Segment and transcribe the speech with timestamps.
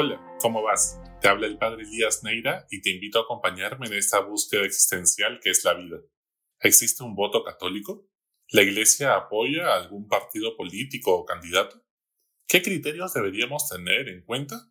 [0.00, 0.96] Hola, ¿cómo vas?
[1.20, 5.40] Te habla el padre Elías Neira y te invito a acompañarme en esta búsqueda existencial
[5.42, 5.96] que es la vida.
[6.60, 8.08] ¿Existe un voto católico?
[8.50, 11.84] ¿La Iglesia apoya a algún partido político o candidato?
[12.46, 14.70] ¿Qué criterios deberíamos tener en cuenta?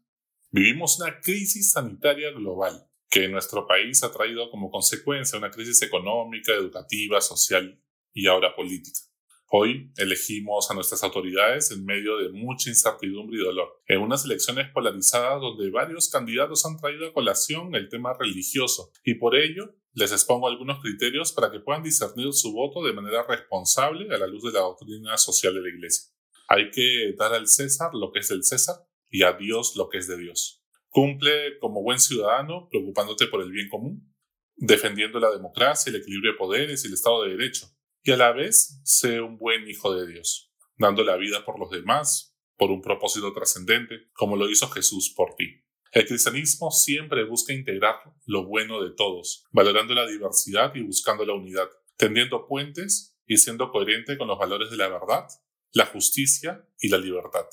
[0.49, 5.81] Vivimos una crisis sanitaria global que en nuestro país ha traído como consecuencia una crisis
[5.81, 7.83] económica, educativa, social
[8.13, 9.01] y ahora política.
[9.49, 14.69] Hoy elegimos a nuestras autoridades en medio de mucha incertidumbre y dolor, en unas elecciones
[14.73, 20.11] polarizadas donde varios candidatos han traído a colación el tema religioso y por ello les
[20.11, 24.43] expongo algunos criterios para que puedan discernir su voto de manera responsable a la luz
[24.43, 26.11] de la doctrina social de la Iglesia.
[26.49, 28.75] Hay que dar al César lo que es del César
[29.09, 30.61] y a Dios lo que es de Dios.
[30.89, 34.13] Cumple como buen ciudadano preocupándote por el bien común,
[34.57, 37.76] defendiendo la democracia, el equilibrio de poderes y el Estado de Derecho
[38.07, 41.69] y a la vez sé un buen hijo de Dios, dando la vida por los
[41.69, 45.65] demás, por un propósito trascendente, como lo hizo Jesús por ti.
[45.91, 51.33] El cristianismo siempre busca integrar lo bueno de todos, valorando la diversidad y buscando la
[51.33, 55.27] unidad, tendiendo puentes y siendo coherente con los valores de la verdad,
[55.73, 57.45] la justicia y la libertad.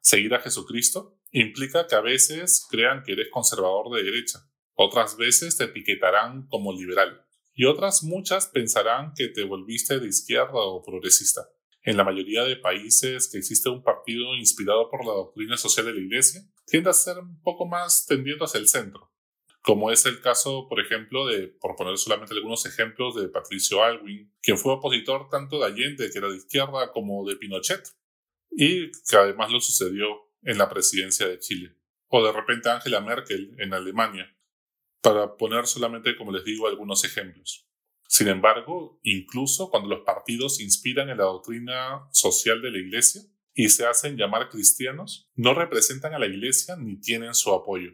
[0.00, 5.58] Seguir a Jesucristo implica que a veces crean que eres conservador de derecha, otras veces
[5.58, 7.23] te etiquetarán como liberal,
[7.54, 11.48] y otras muchas pensarán que te volviste de izquierda o progresista.
[11.82, 15.94] En la mayoría de países que existe un partido inspirado por la doctrina social de
[15.94, 19.12] la Iglesia, tiende a ser un poco más tendiendo hacia el centro,
[19.64, 24.30] como es el caso, por ejemplo, de, por poner solamente algunos ejemplos, de Patricio Alwin,
[24.42, 27.82] quien fue opositor tanto de Allende, que era de izquierda, como de Pinochet,
[28.50, 30.06] y que además lo sucedió
[30.42, 31.76] en la presidencia de Chile.
[32.08, 34.33] O de repente Angela Merkel en Alemania,
[35.04, 37.68] para poner solamente, como les digo, algunos ejemplos.
[38.08, 43.20] Sin embargo, incluso cuando los partidos se inspiran en la doctrina social de la Iglesia
[43.52, 47.90] y se hacen llamar cristianos, no representan a la Iglesia ni tienen su apoyo.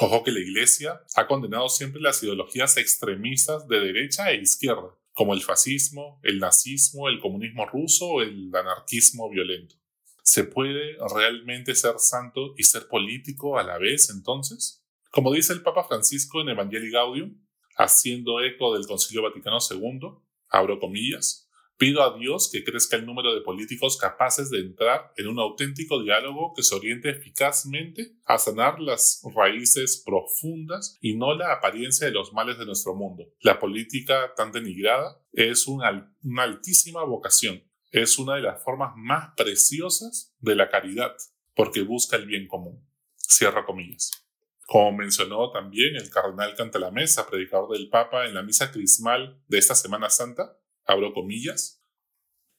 [0.00, 5.32] Ojo que la Iglesia ha condenado siempre las ideologías extremistas de derecha e izquierda, como
[5.32, 9.76] el fascismo, el nazismo, el comunismo ruso o el anarquismo violento.
[10.24, 14.79] ¿Se puede realmente ser santo y ser político a la vez entonces?
[15.10, 17.36] Como dice el Papa Francisco en Evangelii Gaudium,
[17.76, 23.34] haciendo eco del Concilio Vaticano II, abro comillas, pido a Dios que crezca el número
[23.34, 28.78] de políticos capaces de entrar en un auténtico diálogo que se oriente eficazmente a sanar
[28.78, 33.24] las raíces profundas y no la apariencia de los males de nuestro mundo.
[33.40, 39.30] La política tan denigrada es una, una altísima vocación, es una de las formas más
[39.36, 41.16] preciosas de la caridad,
[41.56, 42.86] porque busca el bien común.
[43.16, 44.29] Cierra comillas.
[44.70, 49.74] Como mencionó también el cardenal Cantalamesa, predicador del Papa en la misa crismal de esta
[49.74, 51.84] Semana Santa, abro comillas,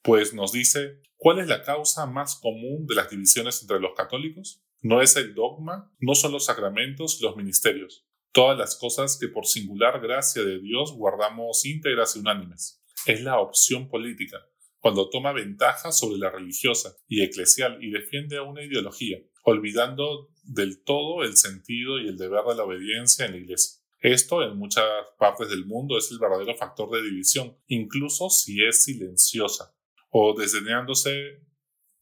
[0.01, 4.61] pues nos dice, ¿cuál es la causa más común de las divisiones entre los católicos?
[4.81, 9.29] No es el dogma, no son los sacramentos y los ministerios, todas las cosas que
[9.29, 12.83] por singular gracia de Dios guardamos íntegras y unánimes.
[13.05, 14.37] Es la opción política,
[14.79, 21.23] cuando toma ventaja sobre la religiosa y eclesial y defiende una ideología, olvidando del todo
[21.23, 23.81] el sentido y el deber de la obediencia en la Iglesia.
[23.99, 24.85] Esto en muchas
[25.19, 29.75] partes del mundo es el verdadero factor de división, incluso si es silenciosa
[30.09, 31.43] o desdeñándose,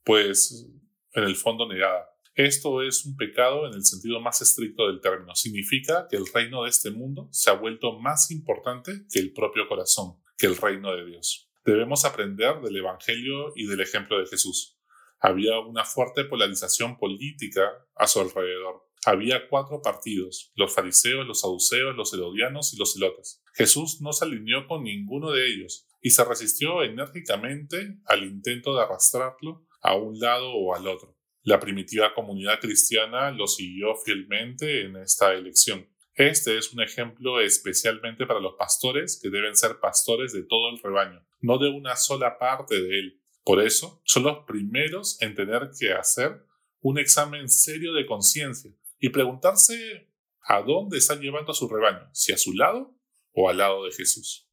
[0.05, 0.67] pues
[1.13, 2.09] en el fondo negada.
[2.35, 5.35] Esto es un pecado en el sentido más estricto del término.
[5.35, 9.67] Significa que el reino de este mundo se ha vuelto más importante que el propio
[9.67, 11.49] corazón, que el reino de Dios.
[11.65, 14.78] Debemos aprender del Evangelio y del ejemplo de Jesús
[15.19, 18.87] había una fuerte polarización política a su alrededor.
[19.05, 23.41] Había cuatro partidos, los fariseos, los saduceos, los herodianos y los celotes.
[23.53, 28.83] Jesús no se alineó con ninguno de ellos y se resistió enérgicamente al intento de
[28.83, 31.17] arrastrarlo a un lado o al otro.
[31.43, 35.89] La primitiva comunidad cristiana lo siguió fielmente en esta elección.
[36.13, 40.79] Este es un ejemplo especialmente para los pastores que deben ser pastores de todo el
[40.79, 45.71] rebaño, no de una sola parte de él, por eso, son los primeros en tener
[45.77, 46.45] que hacer
[46.81, 50.09] un examen serio de conciencia y preguntarse
[50.41, 52.95] a dónde están llevando a su rebaño, si a su lado
[53.33, 54.47] o al lado de Jesús.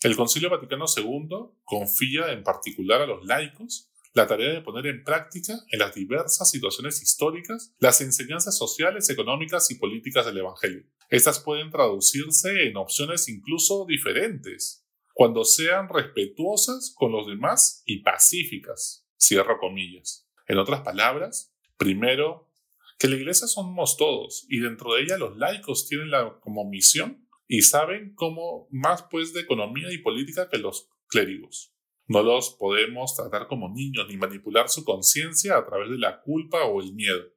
[0.00, 1.28] El Concilio Vaticano II
[1.64, 6.48] confía en particular a los laicos la tarea de poner en práctica en las diversas
[6.48, 10.84] situaciones históricas las enseñanzas sociales, económicas y políticas del Evangelio.
[11.08, 14.83] Estas pueden traducirse en opciones incluso diferentes
[15.14, 19.08] cuando sean respetuosas con los demás y pacíficas.
[19.18, 20.28] Cierro comillas.
[20.48, 22.50] En otras palabras, primero,
[22.98, 27.26] que la iglesia somos todos y dentro de ella los laicos tienen la, como misión
[27.46, 31.72] y saben cómo más pues de economía y política que los clérigos.
[32.06, 36.64] No los podemos tratar como niños ni manipular su conciencia a través de la culpa
[36.64, 37.33] o el miedo.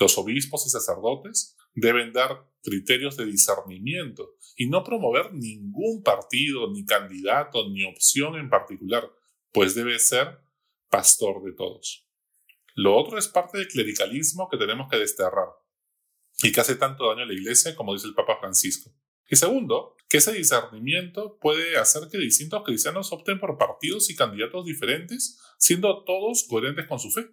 [0.00, 6.86] Los obispos y sacerdotes deben dar criterios de discernimiento y no promover ningún partido, ni
[6.86, 9.12] candidato, ni opción en particular,
[9.52, 10.40] pues debe ser
[10.88, 12.08] pastor de todos.
[12.74, 15.48] Lo otro es parte del clericalismo que tenemos que desterrar
[16.42, 18.90] y que hace tanto daño a la Iglesia, como dice el Papa Francisco.
[19.28, 24.64] Y segundo, que ese discernimiento puede hacer que distintos cristianos opten por partidos y candidatos
[24.64, 27.28] diferentes, siendo todos coherentes con su fe.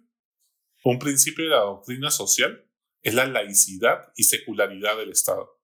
[0.84, 2.64] Un principio de la doctrina social
[3.02, 5.60] es la laicidad y secularidad del Estado.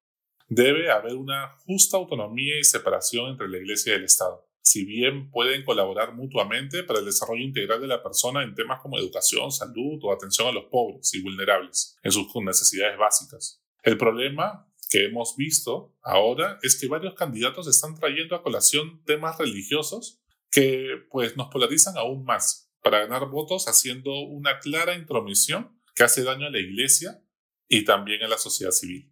[0.49, 4.49] Debe haber una justa autonomía y separación entre la Iglesia y el Estado.
[4.61, 8.99] Si bien pueden colaborar mutuamente para el desarrollo integral de la persona en temas como
[8.99, 13.63] educación, salud o atención a los pobres y vulnerables en sus necesidades básicas.
[13.83, 19.39] El problema que hemos visto ahora es que varios candidatos están trayendo a colación temas
[19.39, 20.21] religiosos
[20.51, 26.23] que pues nos polarizan aún más para ganar votos haciendo una clara intromisión que hace
[26.23, 27.25] daño a la iglesia
[27.67, 29.11] y también a la sociedad civil.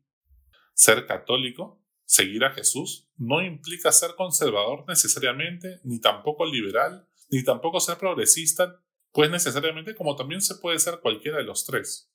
[0.75, 7.81] Ser católico, seguir a Jesús, no implica ser conservador necesariamente, ni tampoco liberal, ni tampoco
[7.81, 8.79] ser progresista,
[9.11, 12.13] pues necesariamente como también se puede ser cualquiera de los tres,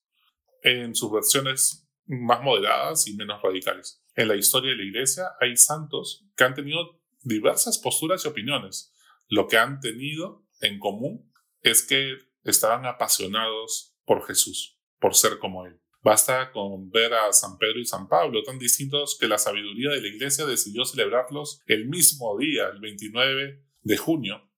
[0.62, 4.04] en sus versiones más moderadas y menos radicales.
[4.16, 8.94] En la historia de la Iglesia hay santos que han tenido diversas posturas y opiniones.
[9.28, 11.28] Lo que han tenido en común
[11.62, 15.80] es que estaban apasionados por Jesús, por ser como Él.
[16.02, 20.02] Basta con ver a San Pedro y San Pablo, tan distintos que la sabiduría de
[20.02, 24.50] la Iglesia decidió celebrarlos el mismo día, el 29 de junio,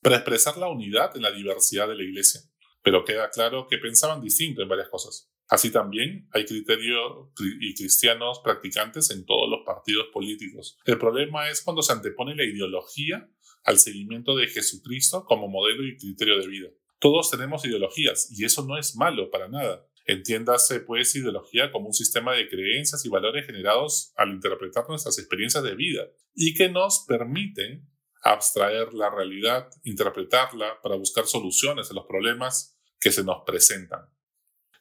[0.00, 2.42] para expresar la unidad en la diversidad de la Iglesia.
[2.82, 5.32] Pero queda claro que pensaban distinto en varias cosas.
[5.48, 7.28] Así también hay criterios
[7.60, 10.78] y cristianos practicantes en todos los partidos políticos.
[10.84, 13.28] El problema es cuando se antepone la ideología
[13.64, 16.68] al seguimiento de Jesucristo como modelo y criterio de vida.
[16.98, 19.86] Todos tenemos ideologías y eso no es malo para nada.
[20.04, 25.62] Entiéndase pues ideología como un sistema de creencias y valores generados al interpretar nuestras experiencias
[25.62, 27.88] de vida y que nos permiten
[28.22, 34.08] abstraer la realidad, interpretarla para buscar soluciones a los problemas que se nos presentan.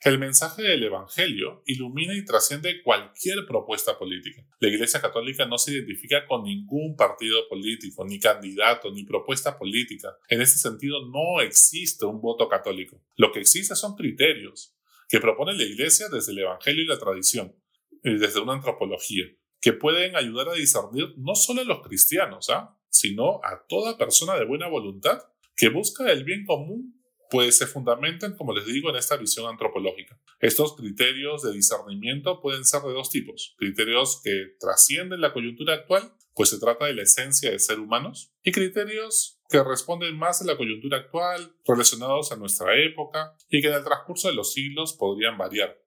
[0.03, 4.43] El mensaje del Evangelio ilumina y trasciende cualquier propuesta política.
[4.59, 10.17] La Iglesia Católica no se identifica con ningún partido político, ni candidato, ni propuesta política.
[10.27, 12.99] En ese sentido, no existe un voto católico.
[13.15, 14.75] Lo que existe son criterios
[15.07, 17.55] que propone la Iglesia desde el Evangelio y la tradición,
[18.03, 19.25] y desde una antropología,
[19.61, 22.75] que pueden ayudar a discernir no solo a los cristianos, ¿ah?
[22.89, 25.21] sino a toda persona de buena voluntad
[25.55, 27.00] que busca el bien común
[27.31, 30.19] pues se fundamentan, como les digo, en esta visión antropológica.
[30.41, 33.55] Estos criterios de discernimiento pueden ser de dos tipos.
[33.57, 38.33] Criterios que trascienden la coyuntura actual, pues se trata de la esencia de ser humanos,
[38.43, 43.69] y criterios que responden más a la coyuntura actual, relacionados a nuestra época, y que
[43.69, 45.81] en el transcurso de los siglos podrían variar.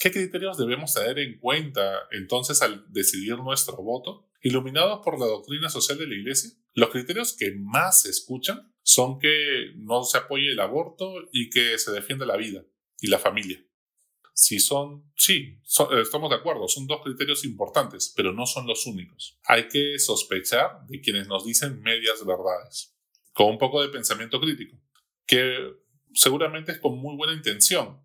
[0.00, 4.28] ¿Qué criterios debemos tener en cuenta entonces al decidir nuestro voto?
[4.40, 9.18] Iluminados por la doctrina social de la Iglesia, los criterios que más se escuchan son
[9.18, 12.64] que no se apoye el aborto y que se defienda la vida
[13.00, 13.64] y la familia.
[14.34, 15.60] Si son, sí,
[16.00, 19.38] estamos de acuerdo, son dos criterios importantes, pero no son los únicos.
[19.44, 22.96] Hay que sospechar de quienes nos dicen medias verdades,
[23.34, 24.76] con un poco de pensamiento crítico,
[25.26, 25.74] que
[26.14, 28.02] seguramente es con muy buena intención,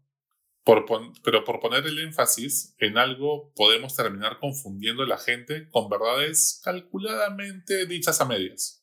[1.24, 6.60] pero por poner el énfasis en algo podemos terminar confundiendo a la gente con verdades
[6.62, 8.77] calculadamente dichas a medias.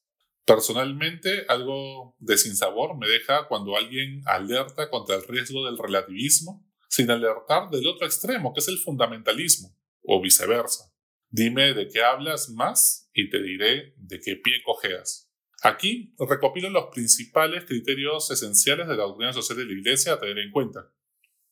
[0.44, 7.10] Personalmente, algo de sinsabor me deja cuando alguien alerta contra el riesgo del relativismo sin
[7.10, 10.94] alertar del otro extremo, que es el fundamentalismo, o viceversa.
[11.28, 15.28] Dime de qué hablas más y te diré de qué pie cojeas.
[15.62, 20.38] Aquí recopilo los principales criterios esenciales de la doctrina social de la Iglesia a tener
[20.38, 20.92] en cuenta,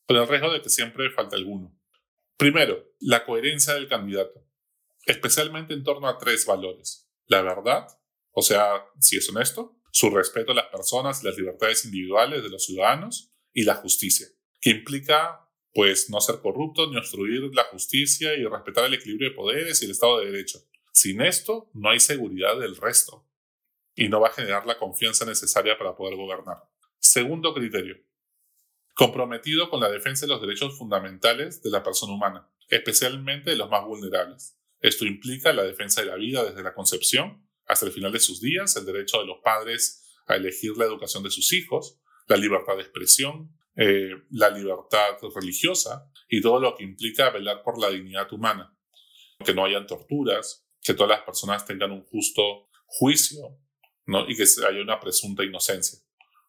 [0.07, 1.77] con el riesgo de que siempre falte alguno.
[2.37, 4.47] Primero, la coherencia del candidato,
[5.07, 7.89] especialmente en torno a tres valores, la verdad,
[8.33, 12.65] o sea, si es honesto, su respeto a las personas las libertades individuales de los
[12.65, 14.27] ciudadanos y la justicia,
[14.61, 19.37] que implica, pues, no ser corrupto ni obstruir la justicia y respetar el equilibrio de
[19.37, 20.61] poderes y el Estado de Derecho.
[20.93, 23.29] Sin esto, no hay seguridad del resto
[23.95, 26.57] y no va a generar la confianza necesaria para poder gobernar.
[26.99, 27.97] Segundo criterio,
[28.95, 33.69] comprometido con la defensa de los derechos fundamentales de la persona humana, especialmente de los
[33.69, 34.59] más vulnerables.
[34.81, 38.41] Esto implica la defensa de la vida desde la concepción hasta el final de sus
[38.41, 42.77] días, el derecho de los padres a elegir la educación de sus hijos, la libertad
[42.77, 48.33] de expresión, eh, la libertad religiosa y todo lo que implica velar por la dignidad
[48.33, 48.77] humana,
[49.45, 53.59] que no hayan torturas, que todas las personas tengan un justo juicio
[54.07, 54.29] ¿no?
[54.29, 55.99] y que haya una presunta inocencia.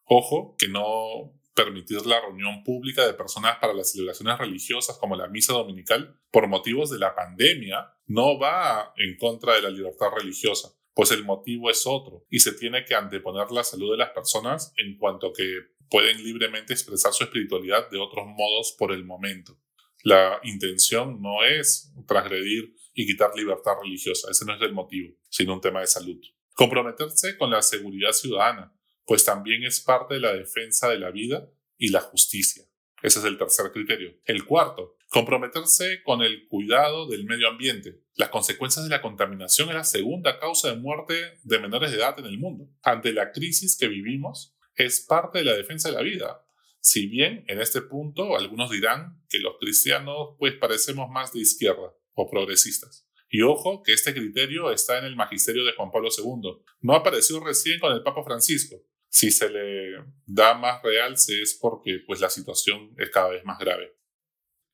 [0.04, 5.28] Ojo, que no permitir la reunión pública de personas para las celebraciones religiosas como la
[5.28, 10.74] misa dominical por motivos de la pandemia no va en contra de la libertad religiosa,
[10.94, 14.72] pues el motivo es otro y se tiene que anteponer la salud de las personas
[14.76, 19.58] en cuanto que pueden libremente expresar su espiritualidad de otros modos por el momento.
[20.02, 25.54] La intención no es transgredir y quitar libertad religiosa, ese no es el motivo, sino
[25.54, 26.20] un tema de salud.
[26.54, 28.72] Comprometerse con la seguridad ciudadana,
[29.04, 32.64] pues también es parte de la defensa de la vida y la justicia.
[33.02, 34.14] Ese es el tercer criterio.
[34.24, 38.00] El cuarto, comprometerse con el cuidado del medio ambiente.
[38.16, 42.18] Las consecuencias de la contaminación es la segunda causa de muerte de menores de edad
[42.18, 42.68] en el mundo.
[42.82, 46.44] Ante la crisis que vivimos, es parte de la defensa de la vida.
[46.80, 51.94] Si bien en este punto algunos dirán que los cristianos pues parecemos más de izquierda
[52.14, 53.08] o progresistas.
[53.28, 56.64] Y ojo que este criterio está en el magisterio de Juan Pablo II.
[56.80, 58.82] No apareció recién con el Papa Francisco.
[59.08, 59.92] Si se le
[60.26, 63.94] da más realce es porque pues, la situación es cada vez más grave.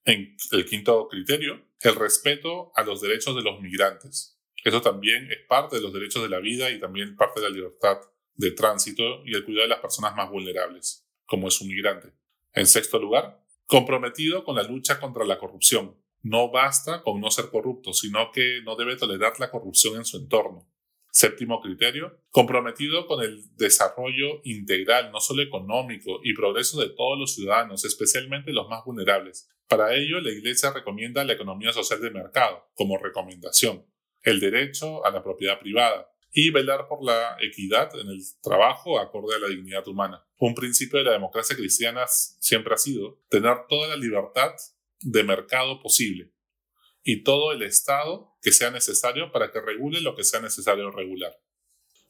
[0.04, 4.38] En el quinto criterio, el respeto a los derechos de los migrantes.
[4.64, 7.54] Eso también es parte de los derechos de la vida y también parte de la
[7.54, 7.98] libertad
[8.34, 12.12] de tránsito y el cuidado de las personas más vulnerables, como es un migrante.
[12.52, 15.96] En sexto lugar, comprometido con la lucha contra la corrupción.
[16.22, 20.18] No basta con no ser corrupto, sino que no debe tolerar la corrupción en su
[20.18, 20.69] entorno.
[21.12, 27.34] Séptimo criterio, comprometido con el desarrollo integral, no solo económico, y progreso de todos los
[27.34, 29.48] ciudadanos, especialmente los más vulnerables.
[29.68, 33.84] Para ello, la Iglesia recomienda la economía social de mercado como recomendación,
[34.22, 39.34] el derecho a la propiedad privada y velar por la equidad en el trabajo acorde
[39.34, 40.24] a la dignidad humana.
[40.38, 44.52] Un principio de la democracia cristiana siempre ha sido tener toda la libertad
[45.00, 46.30] de mercado posible
[47.02, 51.32] y todo el Estado que sea necesario para que regule lo que sea necesario regular.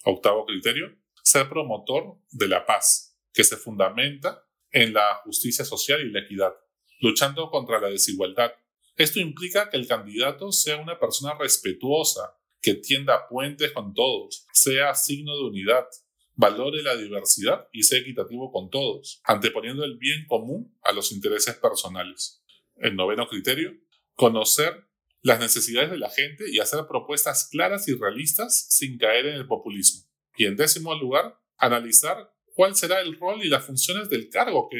[0.04, 6.10] Octavo criterio, ser promotor de la paz, que se fundamenta en la justicia social y
[6.10, 6.54] la equidad,
[7.00, 8.52] luchando contra la desigualdad.
[8.96, 14.94] Esto implica que el candidato sea una persona respetuosa, que tienda puentes con todos, sea
[14.94, 15.86] signo de unidad,
[16.34, 21.54] valore la diversidad y sea equitativo con todos, anteponiendo el bien común a los intereses
[21.56, 22.42] personales.
[22.76, 23.72] El noveno criterio,
[24.20, 24.86] conocer
[25.22, 29.46] las necesidades de la gente y hacer propuestas claras y realistas sin caer en el
[29.46, 30.06] populismo.
[30.36, 34.76] Y en décimo lugar, analizar cuál será el rol y las funciones del cargo que,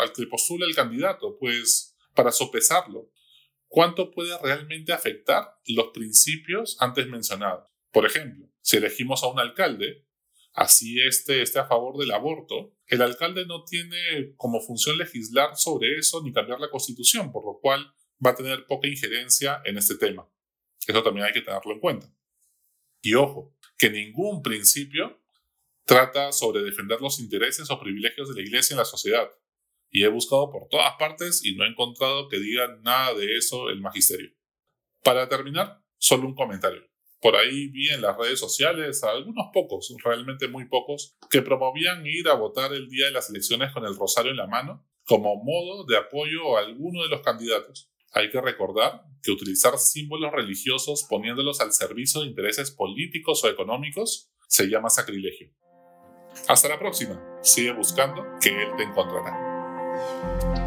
[0.00, 3.08] al que postula el candidato, pues para sopesarlo.
[3.68, 7.68] ¿Cuánto puede realmente afectar los principios antes mencionados?
[7.92, 10.08] Por ejemplo, si elegimos a un alcalde,
[10.54, 15.98] así este esté a favor del aborto, el alcalde no tiene como función legislar sobre
[15.98, 19.96] eso ni cambiar la constitución, por lo cual va a tener poca injerencia en este
[19.96, 20.28] tema.
[20.86, 22.12] Eso también hay que tenerlo en cuenta.
[23.00, 25.20] Y ojo, que ningún principio
[25.84, 29.28] trata sobre defender los intereses o privilegios de la iglesia en la sociedad.
[29.90, 33.68] Y he buscado por todas partes y no he encontrado que diga nada de eso
[33.68, 34.30] el magisterio.
[35.02, 36.82] Para terminar, solo un comentario.
[37.20, 42.04] Por ahí vi en las redes sociales a algunos pocos, realmente muy pocos, que promovían
[42.06, 45.36] ir a votar el día de las elecciones con el rosario en la mano como
[45.36, 47.91] modo de apoyo a alguno de los candidatos.
[48.12, 54.30] Hay que recordar que utilizar símbolos religiosos poniéndolos al servicio de intereses políticos o económicos
[54.48, 55.50] se llama sacrilegio.
[56.46, 57.22] Hasta la próxima.
[57.42, 60.61] Sigue buscando que Él te encontrará.